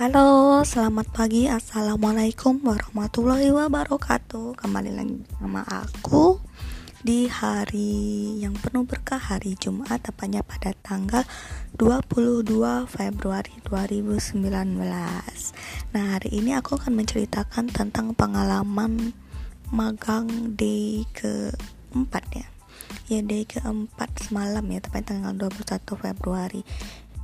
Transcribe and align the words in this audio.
Halo, 0.00 0.64
selamat 0.64 1.12
pagi. 1.12 1.44
Assalamualaikum 1.44 2.64
warahmatullahi 2.64 3.52
wabarakatuh. 3.52 4.56
Kembali 4.56 4.96
lagi 4.96 5.20
sama 5.36 5.60
aku 5.68 6.40
di 7.04 7.28
hari 7.28 8.32
yang 8.40 8.56
penuh 8.56 8.88
berkah 8.88 9.20
hari 9.20 9.60
Jumat 9.60 10.00
tepatnya 10.00 10.40
pada 10.40 10.72
tanggal 10.80 11.20
22 11.76 12.48
Februari 12.88 13.52
2019. 13.68 14.40
Nah, 15.92 16.04
hari 16.16 16.30
ini 16.32 16.56
aku 16.56 16.80
akan 16.80 16.96
menceritakan 16.96 17.68
tentang 17.68 18.16
pengalaman 18.16 19.12
magang 19.68 20.56
day 20.56 21.04
keempat 21.12 22.24
ya. 22.32 22.48
Ya 23.12 23.20
day 23.20 23.44
keempat 23.44 24.16
semalam 24.16 24.64
ya, 24.64 24.80
tepatnya 24.80 25.28
tanggal 25.28 25.52
21 25.52 25.92
Februari 25.92 26.64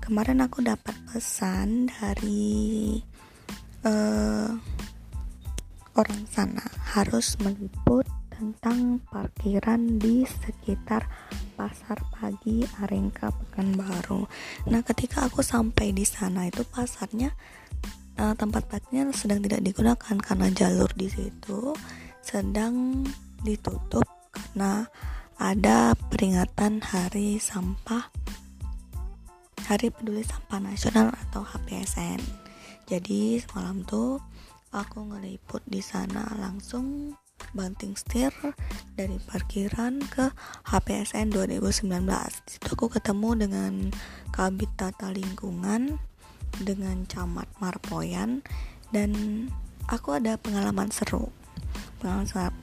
kemarin 0.07 0.39
aku 0.39 0.63
dapat 0.63 0.95
pesan 1.11 1.91
dari 1.91 2.95
uh, 3.83 4.55
orang 5.99 6.23
sana 6.31 6.63
harus 6.95 7.35
meliput 7.43 8.07
tentang 8.31 9.03
parkiran 9.11 9.99
di 9.99 10.23
sekitar 10.23 11.11
pasar 11.59 11.99
pagi 12.15 12.63
Arengka 12.79 13.35
Pekanbaru. 13.35 14.31
Nah, 14.71 14.87
ketika 14.87 15.27
aku 15.27 15.43
sampai 15.43 15.91
di 15.91 16.07
sana 16.07 16.47
itu 16.47 16.63
pasarnya 16.63 17.35
uh, 18.23 18.39
tempat 18.39 18.71
parkirnya 18.71 19.11
sedang 19.11 19.43
tidak 19.43 19.67
digunakan 19.67 20.17
karena 20.23 20.55
jalur 20.55 20.91
di 20.95 21.11
situ 21.11 21.75
sedang 22.23 23.03
ditutup 23.43 24.07
karena 24.31 24.87
ada 25.43 25.99
peringatan 25.99 26.79
hari 26.79 27.43
sampah 27.43 28.07
Hari 29.67 29.91
Peduli 29.91 30.23
Sampah 30.23 30.63
Nasional 30.63 31.11
atau 31.27 31.43
HPSN. 31.43 32.23
Jadi 32.87 33.43
semalam 33.43 33.83
tuh 33.83 34.23
aku 34.71 35.11
ngeliput 35.11 35.59
di 35.67 35.83
sana 35.83 36.23
langsung 36.39 37.19
banting 37.51 37.99
setir 37.99 38.31
dari 38.95 39.19
parkiran 39.27 39.99
ke 40.07 40.31
HPSN 40.71 41.35
2019. 41.35 41.83
Situ 42.47 42.71
aku 42.79 42.87
ketemu 42.95 43.31
dengan 43.35 43.91
Kabit 44.31 44.71
Tata 44.79 45.11
Lingkungan 45.11 45.99
dengan 46.63 47.03
Camat 47.11 47.51
Marpoyan 47.59 48.47
dan 48.95 49.11
aku 49.91 50.15
ada 50.15 50.39
pengalaman 50.39 50.95
seru. 50.95 51.35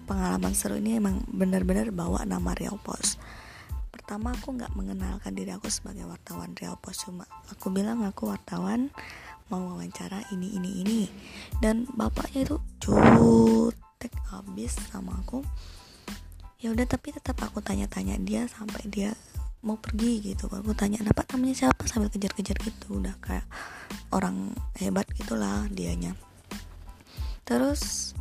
Pengalaman, 0.07 0.55
seru 0.55 0.79
ini 0.79 1.03
emang 1.03 1.19
benar-benar 1.27 1.91
bawa 1.91 2.23
nama 2.23 2.55
Riau 2.55 2.79
Pos 2.79 3.19
pertama 4.03 4.35
aku 4.35 4.51
nggak 4.59 4.75
mengenalkan 4.75 5.31
diri 5.31 5.55
aku 5.55 5.71
sebagai 5.71 6.03
wartawan 6.03 6.51
Real 6.59 6.75
Post 6.75 7.07
cuma 7.07 7.23
aku 7.47 7.71
bilang 7.71 8.03
aku 8.03 8.35
wartawan 8.35 8.91
mau 9.47 9.63
wawancara 9.71 10.27
ini 10.35 10.59
ini 10.59 10.83
ini. 10.83 11.01
Dan 11.63 11.87
bapaknya 11.87 12.51
itu 12.51 12.59
cutek 12.83 14.11
habis 14.27 14.75
sama 14.91 15.23
aku. 15.23 15.39
Ya 16.59 16.75
udah 16.75 16.83
tapi 16.83 17.15
tetap 17.15 17.39
aku 17.39 17.63
tanya-tanya 17.63 18.19
dia 18.19 18.43
sampai 18.51 18.83
dia 18.91 19.15
mau 19.63 19.79
pergi 19.79 20.35
gitu. 20.35 20.51
Aku 20.51 20.75
tanya 20.75 20.99
apa 21.07 21.23
namanya 21.31 21.63
siapa? 21.63 21.87
Sambil 21.87 22.11
kejar-kejar 22.11 22.59
gitu. 22.59 22.99
Udah 22.99 23.15
kayak 23.23 23.47
orang 24.11 24.51
hebat 24.83 25.07
gitulah 25.15 25.63
dianya. 25.71 26.11
Terus 27.47 28.11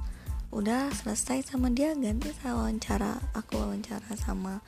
udah 0.55 0.95
selesai 0.95 1.43
sama 1.43 1.75
dia 1.75 1.91
ganti 1.99 2.31
saya 2.39 2.55
wawancara 2.55 3.19
aku 3.35 3.59
wawancara 3.59 4.15
sama 4.15 4.63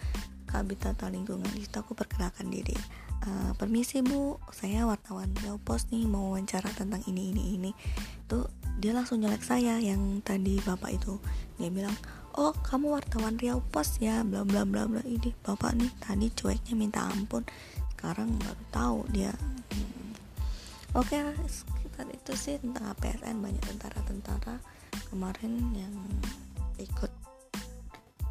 Kabit 0.54 0.86
Tata 0.86 1.10
Lingkungan 1.10 1.50
itu 1.58 1.74
aku 1.74 1.98
perkenalkan 1.98 2.46
diri. 2.46 2.78
Uh, 3.26 3.50
permisi 3.58 4.06
bu. 4.06 4.38
Saya 4.54 4.86
wartawan 4.86 5.34
Riau 5.42 5.58
Pos 5.58 5.90
nih 5.90 6.06
mau 6.06 6.30
wawancara 6.30 6.70
tentang 6.70 7.02
ini 7.10 7.34
ini 7.34 7.58
ini. 7.58 7.70
Tuh 8.30 8.46
dia 8.78 8.94
langsung 8.94 9.18
nyelek 9.18 9.42
saya 9.42 9.82
yang 9.82 10.22
tadi 10.22 10.62
bapak 10.62 10.94
itu. 10.94 11.18
Dia 11.58 11.74
bilang 11.74 11.98
oh 12.38 12.54
kamu 12.54 13.02
wartawan 13.02 13.34
Riau 13.34 13.66
Pos 13.66 13.98
ya 13.98 14.22
bla 14.22 14.46
bla 14.46 14.62
bla 14.62 14.86
bla. 14.86 15.02
Ini 15.02 15.34
bapak 15.42 15.74
nih 15.74 15.90
tadi 15.98 16.30
cueknya 16.30 16.78
minta 16.78 17.02
ampun. 17.02 17.42
Sekarang 17.98 18.30
baru 18.38 18.64
tahu 18.70 18.98
dia. 19.10 19.34
Hmm. 19.74 20.14
oke 20.94 21.10
okay, 21.10 21.34
sekitar 21.50 22.06
itu 22.14 22.32
sih 22.38 22.62
tentang 22.62 22.94
APSN 22.94 23.42
banyak 23.42 23.64
tentara-tentara 23.74 24.62
kemarin 25.10 25.74
yang 25.74 25.94
ikut 26.78 27.23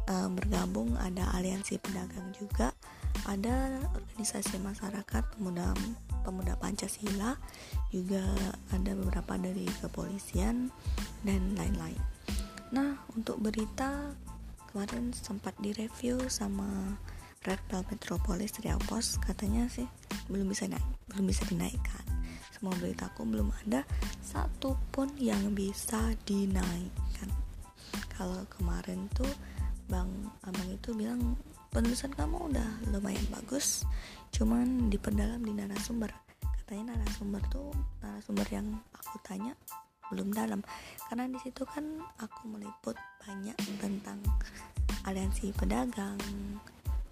uh, 0.08 0.28
bergabung 0.32 0.96
ada 1.00 1.28
aliansi 1.36 1.80
pedagang 1.80 2.32
juga 2.36 2.72
ada 3.24 3.80
organisasi 3.96 4.60
masyarakat 4.60 5.22
pemuda 5.36 5.72
pemuda 6.24 6.56
Pancasila 6.56 7.36
juga 7.92 8.24
ada 8.72 8.92
beberapa 8.96 9.36
dari 9.38 9.68
kepolisian 9.80 10.72
dan 11.22 11.40
lain-lain. 11.56 12.00
Nah 12.72 13.00
untuk 13.14 13.40
berita 13.40 14.12
kemarin 14.72 15.14
sempat 15.14 15.54
direview 15.62 16.18
sama 16.26 16.98
Red 17.44 17.60
Bell 17.68 17.84
Metropolis 17.92 18.56
Riau 18.64 18.80
Pos 18.88 19.20
katanya 19.20 19.68
sih 19.68 19.84
belum 20.32 20.48
bisa 20.48 20.64
naik 20.66 20.84
belum 21.12 21.28
bisa 21.28 21.44
dinaikkan. 21.48 22.04
Semua 22.50 22.72
beritaku 22.80 23.28
belum 23.28 23.52
ada 23.64 23.84
satupun 24.24 25.12
yang 25.20 25.52
bisa 25.52 26.16
dinaikkan. 26.24 27.28
Kalau 28.16 28.48
kemarin 28.48 29.06
tuh 29.12 29.28
bang 29.88 30.10
abang 30.44 30.68
itu 30.72 30.90
bilang 30.96 31.36
penulisan 31.74 32.14
kamu 32.14 32.54
udah 32.54 32.70
lumayan 32.94 33.26
bagus 33.34 33.82
cuman 34.34 34.90
diperdalam 34.90 35.42
di 35.42 35.52
narasumber. 35.54 36.10
Katanya 36.40 36.96
narasumber 36.96 37.42
tuh 37.50 37.70
narasumber 38.00 38.46
yang 38.50 38.66
aku 38.94 39.18
tanya 39.22 39.52
belum 40.10 40.30
dalam. 40.34 40.60
Karena 41.10 41.30
di 41.30 41.38
situ 41.42 41.62
kan 41.66 41.84
aku 42.18 42.50
meliput 42.50 42.96
banyak 43.22 43.56
tentang 43.78 44.22
aliansi 45.04 45.52
pedagang 45.54 46.18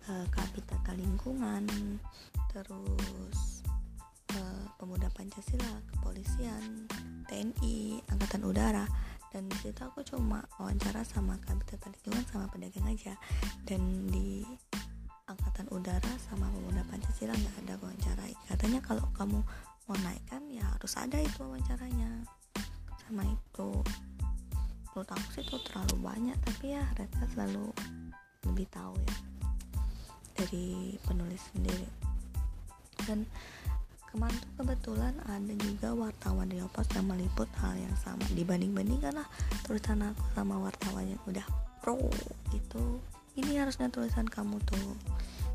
eh, 0.09 0.27
kabit 0.33 0.65
tata 0.67 0.93
lingkungan 0.97 1.67
terus 2.53 3.65
eh, 4.35 4.65
pemuda 4.77 5.09
pancasila 5.13 5.83
kepolisian 5.95 6.87
TNI 7.29 8.03
angkatan 8.11 8.43
udara. 8.47 8.87
Dan 9.33 9.49
di 9.49 9.57
situ 9.65 9.81
aku 9.81 10.05
cuma 10.05 10.45
wawancara 10.61 11.01
sama 11.09 11.41
kabit 11.41 11.77
tata 11.77 11.89
lingkungan 11.89 12.25
aja. 12.93 13.17
Dan 13.65 14.13
di 14.13 14.45
angkatan 15.25 15.67
udara 15.73 16.13
sama 16.29 16.45
pemuda 16.53 16.85
pancasila 16.93 17.33
nggak 17.33 17.57
ada 17.65 17.75
wawancarai 17.81 18.35
katanya 18.53 18.81
kalau 18.85 19.07
kamu 19.17 19.41
mau 19.89 19.97
naikkan 20.05 20.45
ya 20.53 20.65
harus 20.77 20.93
ada 21.01 21.17
itu 21.17 21.41
wawancaranya. 21.41 22.29
Sama 23.09 23.25
itu 23.25 23.71
menurut 24.93 25.09
aku 25.09 25.29
sih 25.33 25.45
itu 25.49 25.57
terlalu 25.65 25.97
banyak 26.05 26.37
tapi 26.45 26.77
ya 26.77 26.85
mereka 26.93 27.25
selalu 27.33 27.73
lebih 28.45 28.69
tahu 28.69 28.93
ya 29.01 29.17
dari 30.37 30.97
penulis 31.09 31.43
sendiri. 31.53 31.89
Dan 33.09 33.25
kemarin 34.13 34.37
tuh 34.37 34.53
kebetulan 34.61 35.15
ada 35.25 35.53
juga 35.57 35.89
wartawan 35.97 36.47
di 36.53 36.61
Opas 36.61 36.87
yang 36.93 37.09
meliput 37.09 37.49
hal 37.59 37.75
yang 37.75 37.97
sama. 37.97 38.23
Dibanding-bandingkan 38.37 39.17
lah 39.17 39.29
tulisan 39.65 40.05
aku 40.05 40.23
sama 40.37 40.61
wartawan 40.61 41.17
yang 41.17 41.21
udah 41.25 41.47
pro 41.81 41.97
itu 42.53 43.01
ini 43.41 43.57
harusnya 43.57 43.89
tulisan 43.89 44.29
kamu 44.29 44.61
tuh. 44.69 44.95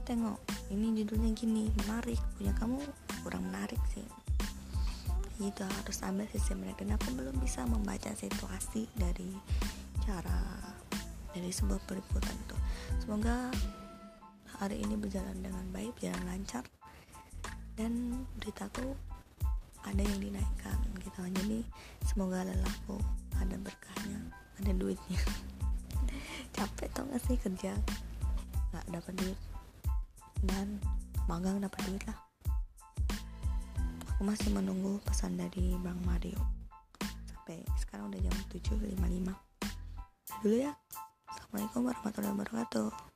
Tengok 0.03 0.41
ini 0.73 1.03
judulnya 1.03 1.31
gini 1.37 1.69
menarik. 1.85 2.17
Punya 2.41 2.51
kamu 2.57 2.81
kurang 3.21 3.45
menarik 3.47 3.79
sih. 3.93 4.03
Itu 5.37 5.61
harus 5.61 6.01
ambil 6.01 6.25
sisi 6.33 6.57
mereka 6.57 6.81
dan 6.81 6.97
aku 6.97 7.13
belum 7.13 7.37
bisa 7.37 7.61
membaca 7.69 8.09
situasi 8.17 8.89
dari 8.97 9.37
cara 10.01 10.41
dari 11.37 11.53
sebuah 11.53 11.77
peliputan 11.85 12.33
itu 12.33 12.57
semoga 12.97 13.53
hari 14.57 14.81
ini 14.81 14.97
berjalan 14.97 15.37
dengan 15.37 15.61
baik 15.69 15.93
berjalan 16.01 16.23
lancar 16.25 16.65
dan 17.77 18.25
beritaku 18.41 18.97
ada 19.85 20.01
yang 20.01 20.19
dinaikkan 20.19 20.75
gitu. 20.99 21.21
Jadi 21.29 21.61
semoga 22.03 22.43
lelahku 22.43 22.97
ada 23.37 23.55
berkahnya 23.61 24.19
ada 24.57 24.71
duitnya. 24.73 25.21
Capek 26.57 26.89
tau 26.91 27.05
gak 27.13 27.21
sih 27.23 27.37
kerja? 27.37 27.77
Nggak 28.73 28.85
dapat 28.89 29.13
duit. 29.21 29.39
Dan 30.41 30.81
magang 31.29 31.61
dapat 31.61 31.79
duit 31.85 32.03
lah. 32.09 32.17
Aku 34.17 34.25
masih 34.25 34.49
menunggu 34.49 34.97
pesan 35.05 35.37
dari 35.37 35.77
Bang 35.85 36.01
Mario. 36.01 36.41
Sampai 37.29 37.61
sekarang 37.77 38.09
udah 38.09 38.19
jam 38.25 38.35
7.55 38.49 39.47
dulu 40.41 40.57
ya. 40.57 40.73
Assalamualaikum 41.29 41.81
warahmatullahi 41.85 42.33
wabarakatuh 42.33 43.06